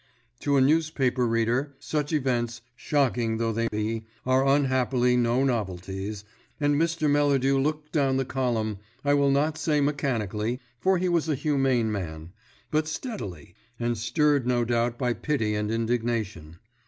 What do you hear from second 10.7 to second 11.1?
for he